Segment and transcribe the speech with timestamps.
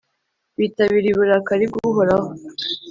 [0.59, 2.27] bitabiriye uburakari bw’Uhoraho,